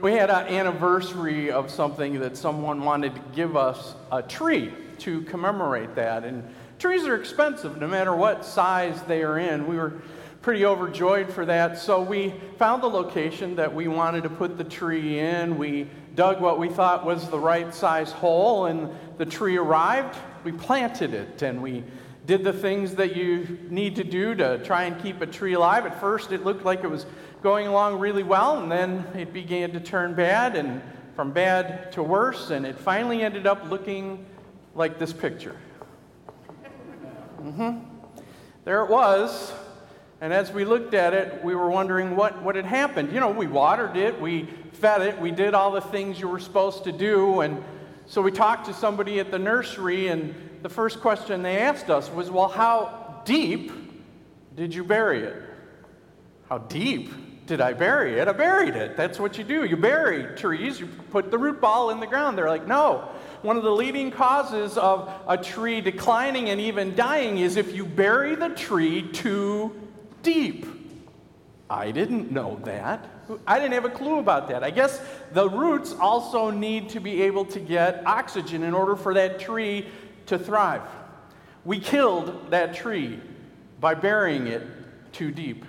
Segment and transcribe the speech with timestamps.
[0.00, 5.20] We had an anniversary of something that someone wanted to give us a tree to
[5.22, 6.24] commemorate that.
[6.24, 6.42] And
[6.78, 9.66] trees are expensive no matter what size they are in.
[9.66, 10.00] We were
[10.40, 11.78] pretty overjoyed for that.
[11.78, 15.58] So we found the location that we wanted to put the tree in.
[15.58, 18.88] We dug what we thought was the right size hole, and
[19.18, 20.16] the tree arrived.
[20.44, 21.84] We planted it, and we
[22.26, 25.86] did the things that you need to do to try and keep a tree alive.
[25.86, 27.06] At first, it looked like it was
[27.42, 30.82] going along really well, and then it began to turn bad, and
[31.16, 34.26] from bad to worse, and it finally ended up looking
[34.74, 35.56] like this picture.
[37.42, 37.78] Mm-hmm.
[38.64, 39.52] There it was.
[40.20, 43.12] And as we looked at it, we were wondering what, what had happened.
[43.12, 46.38] You know, we watered it, we fed it, we did all the things you were
[46.38, 47.40] supposed to do.
[47.40, 47.64] And
[48.06, 52.10] so we talked to somebody at the nursery, and the first question they asked us
[52.10, 53.72] was, Well, how deep
[54.56, 55.42] did you bury it?
[56.48, 58.28] How deep did I bury it?
[58.28, 58.96] I buried it.
[58.96, 59.64] That's what you do.
[59.64, 62.36] You bury trees, you put the root ball in the ground.
[62.36, 63.08] They're like, No.
[63.42, 67.86] One of the leading causes of a tree declining and even dying is if you
[67.86, 69.74] bury the tree too
[70.22, 70.66] deep.
[71.70, 73.08] I didn't know that.
[73.46, 74.64] I didn't have a clue about that.
[74.64, 75.00] I guess
[75.32, 79.86] the roots also need to be able to get oxygen in order for that tree
[80.30, 80.82] to thrive.
[81.64, 83.18] We killed that tree
[83.80, 84.62] by burying it
[85.12, 85.64] too deep.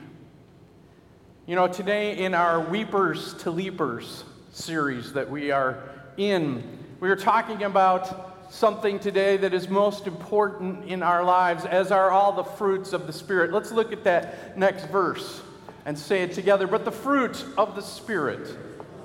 [1.48, 7.16] You know, today in our Weepers to Leapers series that we are in, we are
[7.16, 12.44] talking about something today that is most important in our lives, as are all the
[12.44, 13.52] fruits of the Spirit.
[13.52, 15.42] Let's look at that next verse
[15.86, 16.67] and say it together.
[16.67, 18.56] But the fruit of the Spirit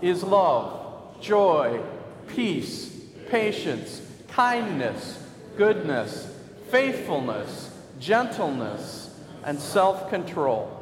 [0.03, 1.81] is love, joy,
[2.29, 2.95] peace,
[3.31, 5.23] patience, kindness,
[5.57, 6.33] goodness,
[6.71, 10.73] faithfulness, gentleness, and self control.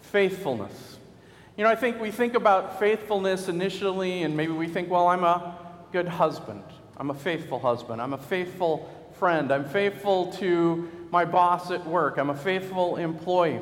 [0.00, 0.98] Faithfulness.
[1.56, 5.24] You know, I think we think about faithfulness initially, and maybe we think, well, I'm
[5.24, 5.58] a
[5.92, 6.62] good husband.
[6.98, 8.00] I'm a faithful husband.
[8.00, 9.50] I'm a faithful friend.
[9.50, 12.18] I'm faithful to my boss at work.
[12.18, 13.60] I'm a faithful employee.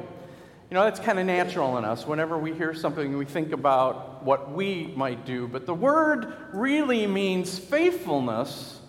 [0.71, 2.06] You know, that's kind of natural in us.
[2.06, 5.47] Whenever we hear something, we think about what we might do.
[5.47, 8.81] But the word really means faithfulness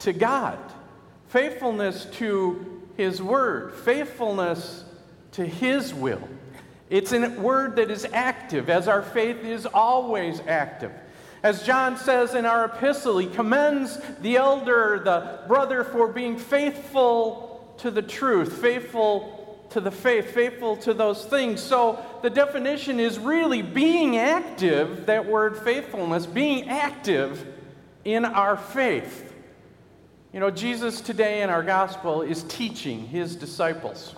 [0.00, 0.58] to God,
[1.34, 4.84] faithfulness to His word, faithfulness
[5.32, 6.22] to His will.
[6.90, 10.92] It's a word that is active, as our faith is always active.
[11.42, 17.74] As John says in our epistle, he commends the elder, the brother, for being faithful
[17.78, 21.60] to the truth, faithful to the faith, faithful to those things.
[21.60, 27.44] So the definition is really being active, that word faithfulness, being active
[28.04, 29.33] in our faith.
[30.34, 34.16] You know, Jesus today in our gospel is teaching his disciples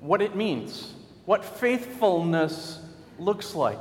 [0.00, 0.94] what it means,
[1.26, 2.80] what faithfulness
[3.18, 3.78] looks like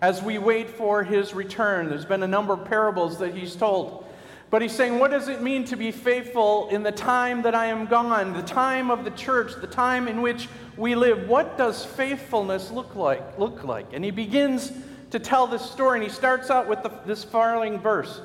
[0.00, 1.90] as we wait for his return.
[1.90, 4.06] There's been a number of parables that he's told.
[4.48, 7.66] But he's saying, What does it mean to be faithful in the time that I
[7.66, 10.48] am gone, the time of the church, the time in which
[10.78, 11.28] we live?
[11.28, 13.38] What does faithfulness look like?
[13.38, 13.88] Look like?
[13.92, 14.72] And he begins
[15.10, 18.22] to tell this story, and he starts out with the, this following verse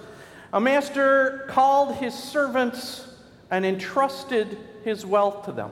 [0.56, 3.06] A master called his servants
[3.52, 5.70] and entrusted his wealth to them.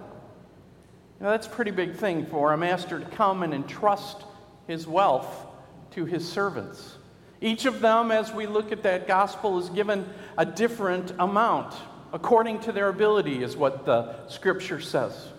[1.21, 4.25] Now, that's a pretty big thing for a master to come and entrust
[4.67, 5.45] his wealth
[5.91, 6.97] to his servants.
[7.39, 10.05] Each of them, as we look at that gospel, is given
[10.37, 11.73] a different amount
[12.11, 15.29] according to their ability, is what the scripture says.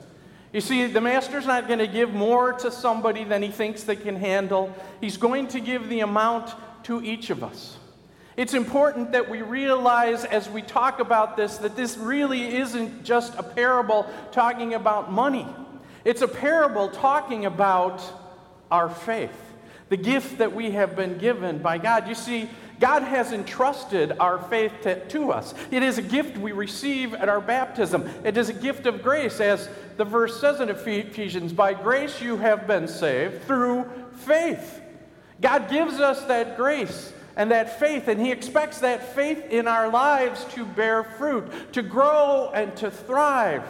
[0.54, 3.96] You see, the master's not going to give more to somebody than he thinks they
[3.96, 4.74] can handle.
[5.02, 6.50] He's going to give the amount
[6.84, 7.76] to each of us.
[8.36, 13.34] It's important that we realize as we talk about this that this really isn't just
[13.36, 15.46] a parable talking about money.
[16.04, 18.02] It's a parable talking about
[18.70, 19.44] our faith
[19.88, 22.08] the gift that we have been given by God.
[22.08, 22.48] You see,
[22.80, 25.54] God has entrusted our faith to, to, us.
[25.70, 28.08] It is a gift we receive at our baptism.
[28.24, 32.36] It is a gift of grace, as the verse says in Ephesians by grace you
[32.38, 34.80] have been saved through faith.
[35.40, 39.88] God gives us that grace and that faith, and He expects that faith in our
[39.88, 43.64] lives to bear fruit, to grow and to thrive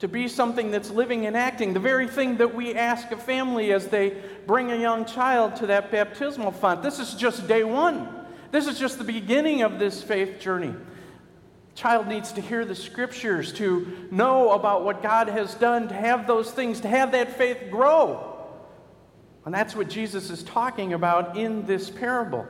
[0.00, 1.74] to be something that's living and acting.
[1.74, 4.16] The very thing that we ask a family as they
[4.46, 6.82] bring a young child to that baptismal font.
[6.82, 8.08] This is just day one.
[8.50, 10.74] This is just the beginning of this faith journey.
[11.74, 16.26] Child needs to hear the scriptures, to know about what God has done, to have
[16.26, 18.26] those things, to have that faith grow.
[19.44, 22.46] And that's what Jesus is talking about in this parable.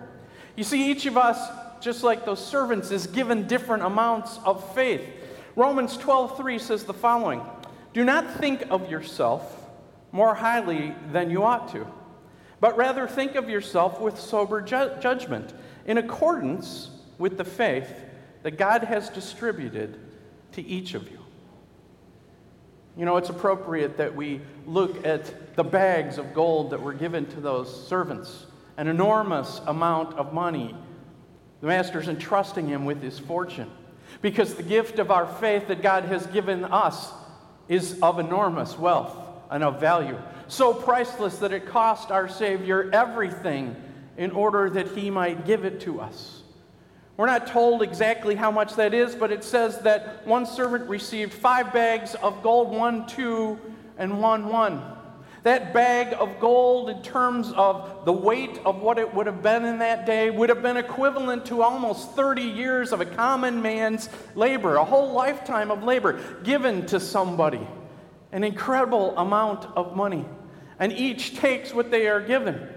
[0.57, 1.39] You see, each of us,
[1.81, 5.03] just like those servants, is given different amounts of faith.
[5.57, 7.43] Romans 12:3 says the following:
[7.93, 9.57] Do not think of yourself
[10.13, 11.87] more highly than you ought to,
[12.61, 15.53] but rather think of yourself with sober ju- judgment,
[15.87, 17.93] in accordance with the faith
[18.43, 19.99] that God has distributed
[20.53, 21.19] to each of you.
[22.97, 27.27] You know, it's appropriate that we look at the bags of gold that were given
[27.27, 28.47] to those servants,
[28.81, 30.75] an enormous amount of money.
[31.61, 33.71] The master's entrusting him with his fortune
[34.23, 37.13] because the gift of our faith that God has given us
[37.69, 39.15] is of enormous wealth
[39.51, 40.17] and of value.
[40.49, 43.77] So priceless that it cost our Savior everything
[44.17, 46.43] in order that he might give it to us.
[47.19, 51.35] We're not told exactly how much that is, but it says that one servant received
[51.35, 53.61] five bags of gold, one, two,
[53.99, 54.83] and one, one.
[55.43, 59.65] That bag of gold, in terms of the weight of what it would have been
[59.65, 64.11] in that day, would have been equivalent to almost 30 years of a common man's
[64.35, 67.67] labor, a whole lifetime of labor given to somebody.
[68.33, 70.27] An incredible amount of money.
[70.79, 72.69] And each takes what they are given.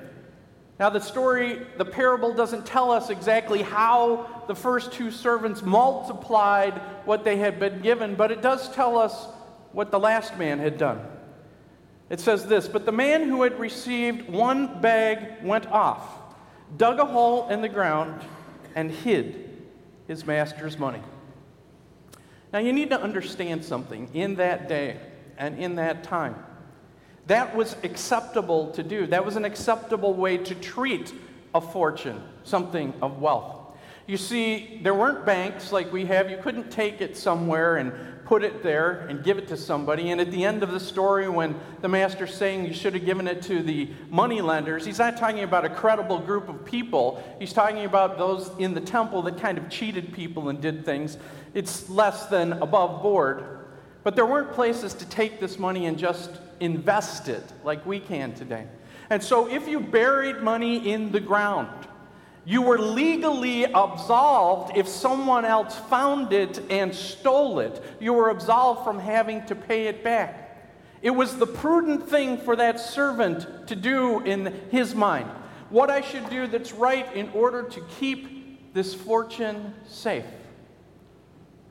[0.80, 6.74] Now, the story, the parable doesn't tell us exactly how the first two servants multiplied
[7.06, 9.27] what they had been given, but it does tell us
[9.74, 11.06] what the last man had done.
[12.13, 16.07] It says this But the man who had received one bag went off,
[16.77, 18.21] dug a hole in the ground,
[18.75, 19.50] and hid
[20.07, 21.01] his master's money.
[22.54, 25.00] Now, you need to understand something in that day
[25.39, 26.36] and in that time.
[27.25, 29.07] That was acceptable to do.
[29.07, 31.12] That was an acceptable way to treat
[31.56, 33.59] a fortune, something of wealth.
[34.05, 36.29] You see, there weren't banks like we have.
[36.29, 37.94] You couldn't take it somewhere and
[38.25, 40.11] put it there and give it to somebody.
[40.11, 43.27] And at the end of the story, when the master's saying you should have given
[43.27, 47.23] it to the money lenders, he's not talking about a credible group of people.
[47.39, 51.17] He's talking about those in the temple that kind of cheated people and did things.
[51.53, 53.59] It's less than above board.
[54.03, 58.33] But there weren't places to take this money and just invest it like we can
[58.33, 58.67] today.
[59.09, 61.88] And so if you buried money in the ground,
[62.45, 67.81] you were legally absolved if someone else found it and stole it.
[68.01, 70.44] You were absolved from having to pay it back.
[71.01, 75.30] It was the prudent thing for that servant to do in his mind.
[75.69, 80.25] What I should do that's right in order to keep this fortune safe.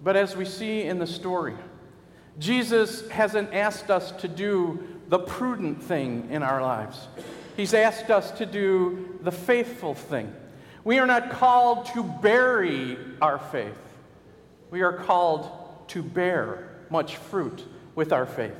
[0.02, 1.54] But as we see in the story,
[2.38, 7.08] Jesus hasn't asked us to do the prudent thing in our lives.
[7.56, 10.34] He's asked us to do the faithful thing.
[10.84, 13.78] We are not called to bury our faith.
[14.70, 15.48] We are called
[15.88, 17.64] to bear much fruit
[17.94, 18.56] with our faith.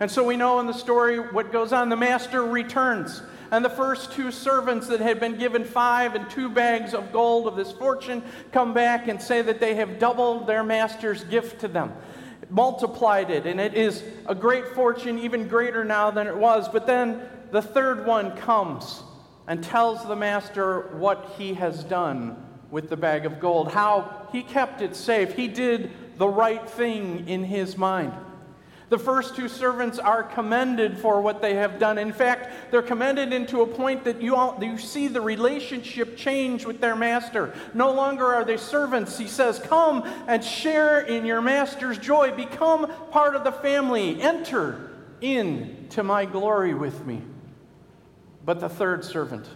[0.00, 1.88] And so we know in the story what goes on.
[1.88, 6.50] The master returns, and the first two servants that had been given five and two
[6.50, 8.22] bags of gold of this fortune
[8.52, 11.92] come back and say that they have doubled their master's gift to them,
[12.50, 16.68] multiplied it, and it is a great fortune, even greater now than it was.
[16.68, 17.22] But then
[17.52, 19.02] the third one comes
[19.46, 22.36] and tells the master what he has done
[22.70, 25.34] with the bag of gold, how he kept it safe.
[25.34, 28.12] He did the right thing in his mind.
[28.90, 31.98] The first two servants are commended for what they have done.
[31.98, 36.66] In fact, they're commended into a point that you, all, you see the relationship change
[36.66, 37.54] with their master.
[37.72, 39.18] No longer are they servants.
[39.18, 42.32] He says, Come and share in your master's joy.
[42.32, 44.20] Become part of the family.
[44.20, 47.22] Enter into my glory with me.
[48.44, 49.48] But the third servant,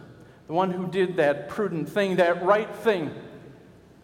[0.47, 3.11] the one who did that prudent thing, that right thing,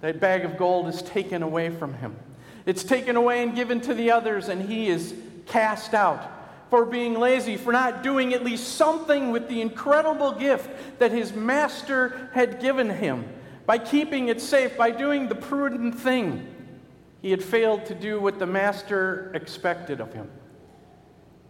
[0.00, 2.16] that bag of gold is taken away from him.
[2.66, 5.14] It's taken away and given to the others, and he is
[5.46, 6.30] cast out
[6.70, 11.32] for being lazy, for not doing at least something with the incredible gift that his
[11.32, 13.26] master had given him.
[13.66, 16.46] By keeping it safe, by doing the prudent thing,
[17.22, 20.30] he had failed to do what the master expected of him.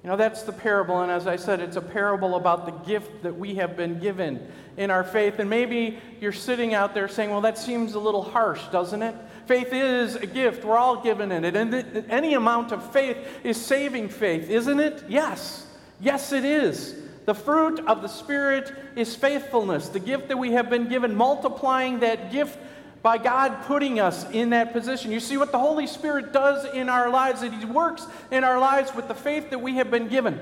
[0.05, 3.23] You know, that's the parable, and as I said, it's a parable about the gift
[3.23, 4.47] that we have been given
[4.77, 5.39] in our faith.
[5.39, 9.15] And maybe you're sitting out there saying, well, that seems a little harsh, doesn't it?
[9.47, 10.63] Faith is a gift.
[10.63, 11.57] We're all given in it.
[11.57, 11.75] And
[12.11, 15.05] any amount of faith is saving faith, isn't it?
[15.09, 15.67] Yes.
[16.03, 16.95] Yes, it is.
[17.25, 22.01] The fruit of the Spirit is faithfulness, the gift that we have been given, multiplying
[22.01, 22.59] that gift
[23.05, 25.13] by God putting us in that position.
[25.13, 28.59] You see what the Holy Spirit does in our lives, that He works in our
[28.59, 30.41] lives with the faith that we have been given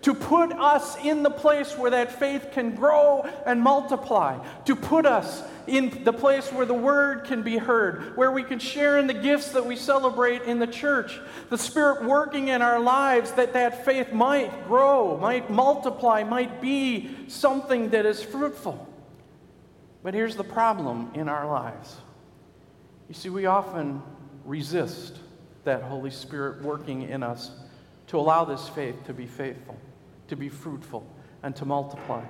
[0.00, 5.04] to put us in the place where that faith can grow and multiply, to put
[5.04, 9.06] us in the place where the word can be heard, where we can share in
[9.06, 11.18] the gifts that we celebrate in the church,
[11.50, 17.10] the Spirit working in our lives that that faith might grow, might multiply, might be
[17.28, 18.87] something that is fruitful.
[20.02, 21.96] But here's the problem in our lives.
[23.08, 24.02] You see, we often
[24.44, 25.18] resist
[25.64, 27.50] that Holy Spirit working in us
[28.08, 29.76] to allow this faith to be faithful,
[30.28, 31.06] to be fruitful,
[31.42, 32.24] and to multiply.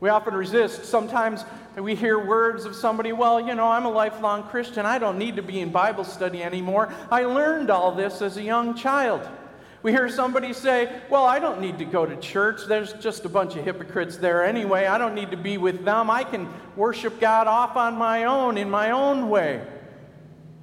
[0.00, 0.86] We often resist.
[0.86, 1.44] Sometimes
[1.76, 4.86] we hear words of somebody, well, you know, I'm a lifelong Christian.
[4.86, 6.92] I don't need to be in Bible study anymore.
[7.10, 9.28] I learned all this as a young child.
[9.82, 12.66] We hear somebody say, Well, I don't need to go to church.
[12.66, 14.86] There's just a bunch of hypocrites there anyway.
[14.86, 16.10] I don't need to be with them.
[16.10, 19.66] I can worship God off on my own, in my own way.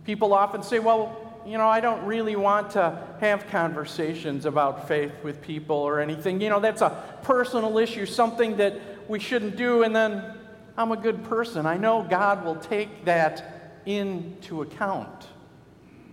[0.03, 5.13] People often say, Well, you know, I don't really want to have conversations about faith
[5.23, 6.41] with people or anything.
[6.41, 9.83] You know, that's a personal issue, something that we shouldn't do.
[9.83, 10.37] And then
[10.77, 11.65] I'm a good person.
[11.65, 15.27] I know God will take that into account.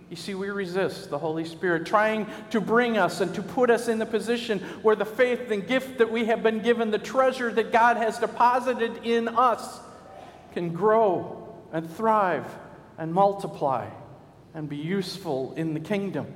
[0.09, 3.87] You see, we resist the Holy Spirit trying to bring us and to put us
[3.87, 7.51] in the position where the faith and gift that we have been given, the treasure
[7.51, 9.79] that God has deposited in us,
[10.53, 12.45] can grow and thrive
[12.99, 13.89] and multiply
[14.53, 16.27] and be useful in the kingdom.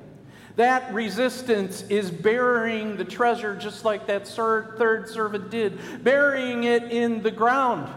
[0.56, 7.22] That resistance is burying the treasure just like that third servant did, burying it in
[7.22, 7.88] the ground.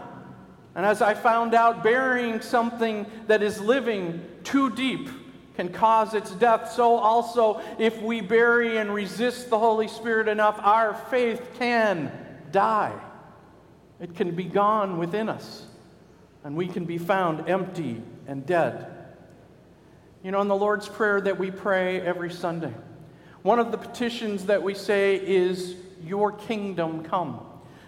[0.76, 5.08] And as I found out, burying something that is living too deep
[5.56, 10.58] can cause its death, so also if we bury and resist the Holy Spirit enough,
[10.60, 12.10] our faith can
[12.50, 12.92] die.
[14.00, 15.64] It can be gone within us,
[16.42, 18.90] and we can be found empty and dead.
[20.24, 22.72] You know, in the Lord's Prayer that we pray every Sunday,
[23.42, 27.40] one of the petitions that we say is, Your kingdom come.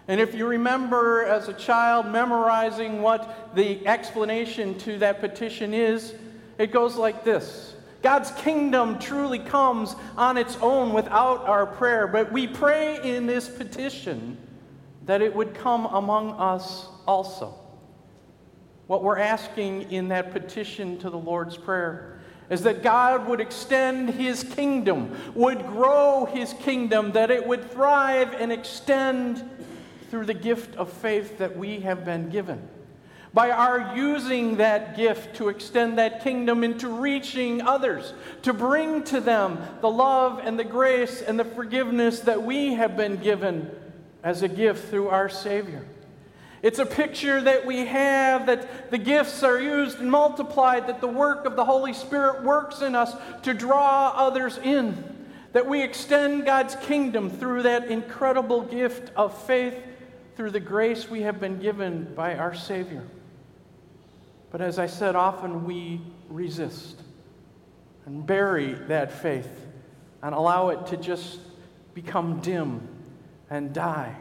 [0.09, 6.15] And if you remember as a child memorizing what the explanation to that petition is,
[6.59, 12.31] it goes like this God's kingdom truly comes on its own without our prayer, but
[12.31, 14.37] we pray in this petition
[15.07, 17.55] that it would come among us also.
[18.87, 24.11] What we're asking in that petition to the Lord's Prayer is that God would extend
[24.11, 29.43] His kingdom, would grow His kingdom, that it would thrive and extend
[30.11, 32.69] through the gift of faith that we have been given
[33.37, 39.21] by our using that gift to extend that kingdom into reaching others, to bring to
[39.21, 43.71] them the love and the grace and the forgiveness that we have been given
[44.23, 45.85] as a gift through our Savior.
[46.63, 51.07] It's a picture that we have that the gifts are used and multiplied, that the
[51.07, 56.47] work of the Holy Spirit works in us to draw others in, that we extend
[56.47, 59.77] God's kingdom through that incredible gift of faith
[60.37, 63.05] through the grace we have been given by our Savior.
[64.51, 67.01] But as I said, often we resist
[68.07, 69.67] and bury that faith
[70.23, 71.41] and allow it to just
[71.95, 72.89] become dim
[73.51, 74.15] and die.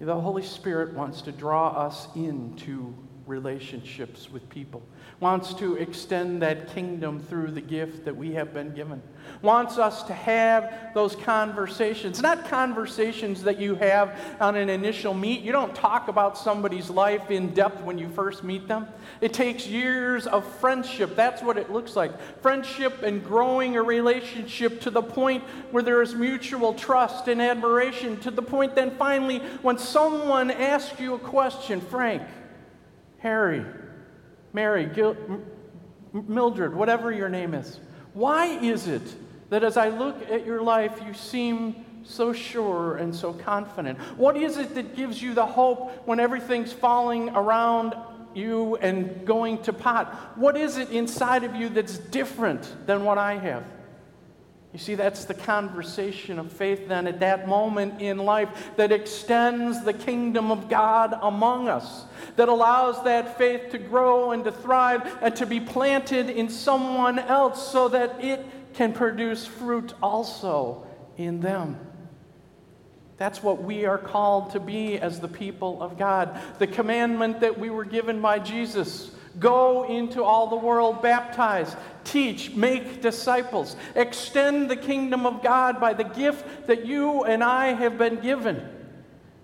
[0.00, 2.94] The Holy Spirit wants to draw us into
[3.30, 4.82] relationships with people,
[5.20, 9.00] wants to extend that kingdom through the gift that we have been given,
[9.40, 15.42] wants us to have those conversations, not conversations that you have on an initial meet.
[15.42, 18.88] You don't talk about somebody's life in depth when you first meet them.
[19.20, 21.14] It takes years of friendship.
[21.14, 22.12] That's what it looks like.
[22.42, 28.18] Friendship and growing a relationship to the point where there is mutual trust and admiration,
[28.20, 32.22] to the point then finally when someone asks you a question, Frank,
[33.20, 33.64] Harry,
[34.52, 35.16] Mary, Gil-
[36.12, 37.78] Mildred, whatever your name is.
[38.14, 39.02] Why is it
[39.50, 43.98] that as I look at your life, you seem so sure and so confident?
[44.16, 47.94] What is it that gives you the hope when everything's falling around
[48.34, 50.36] you and going to pot?
[50.36, 53.64] What is it inside of you that's different than what I have?
[54.72, 59.84] You see, that's the conversation of faith then at that moment in life that extends
[59.84, 62.04] the kingdom of God among us,
[62.36, 67.18] that allows that faith to grow and to thrive and to be planted in someone
[67.18, 70.86] else so that it can produce fruit also
[71.16, 71.76] in them.
[73.16, 76.40] That's what we are called to be as the people of God.
[76.58, 82.54] The commandment that we were given by Jesus Go into all the world, baptize, teach,
[82.54, 87.96] make disciples, extend the kingdom of God by the gift that you and I have
[87.96, 88.68] been given,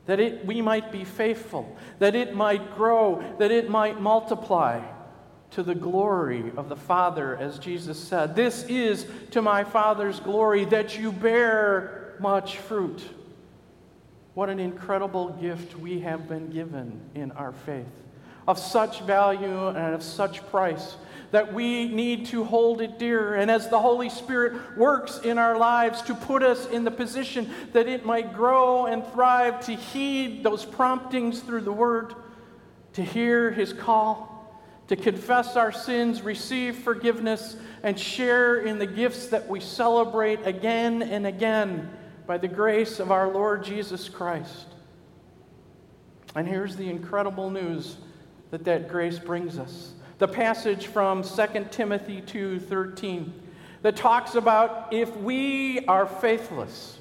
[0.06, 4.82] that it, we might be faithful, that it might grow, that it might multiply
[5.52, 8.34] to the glory of the Father, as Jesus said.
[8.34, 13.02] This is to my Father's glory that you bear much fruit.
[14.34, 17.86] What an incredible gift we have been given in our faith
[18.46, 20.96] of such value and of such price
[21.32, 23.34] that we need to hold it dear.
[23.34, 27.50] And as the Holy Spirit works in our lives to put us in the position
[27.72, 32.14] that it might grow and thrive, to heed those promptings through the Word,
[32.94, 34.32] to hear His call,
[34.88, 41.02] to confess our sins, receive forgiveness, and share in the gifts that we celebrate again
[41.02, 41.90] and again
[42.26, 44.66] by the grace of our Lord Jesus Christ.
[46.34, 47.96] And here's the incredible news
[48.50, 49.92] that that grace brings us.
[50.18, 53.32] The passage from 2 Timothy 2:13
[53.82, 56.98] that talks about if we are faithless.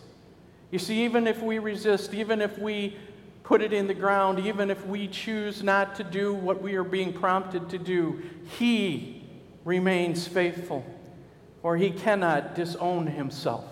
[0.71, 2.97] You see even if we resist, even if we
[3.43, 6.83] put it in the ground, even if we choose not to do what we are
[6.83, 8.21] being prompted to do,
[8.57, 9.23] he
[9.63, 10.83] remains faithful,
[11.61, 13.65] for he cannot disown himself.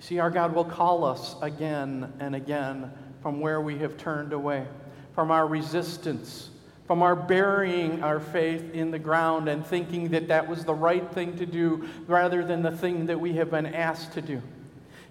[0.00, 2.90] See, our God will call us again and again
[3.22, 4.66] from where we have turned away,
[5.16, 6.50] from our resistance,
[6.86, 11.10] from our burying our faith in the ground and thinking that that was the right
[11.12, 14.40] thing to do rather than the thing that we have been asked to do.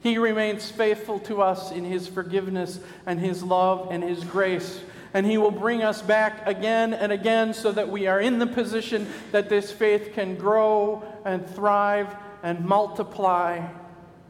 [0.02, 4.80] He remains faithful to us in His forgiveness and His love and His grace.
[5.16, 8.46] And He will bring us back again and again so that we are in the
[8.46, 13.68] position that this faith can grow and thrive and multiply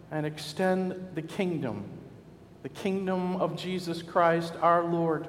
[0.09, 1.83] and extend the kingdom,
[2.63, 5.27] the kingdom of Jesus Christ our Lord,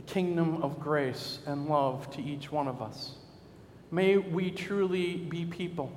[0.00, 3.16] the kingdom of grace and love to each one of us.
[3.90, 5.92] May we truly be people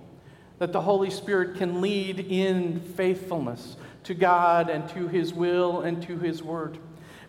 [0.60, 6.03] that the Holy Spirit can lead in faithfulness to God and to His will and
[6.03, 6.77] to His word.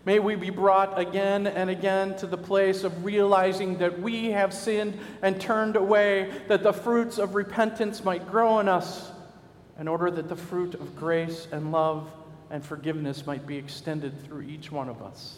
[0.03, 4.53] May we be brought again and again to the place of realizing that we have
[4.53, 9.13] sinned and turned away, that the fruits of repentance might grow in us
[9.79, 12.11] in order that the fruit of grace and love
[12.49, 15.37] and forgiveness might be extended through each one of us.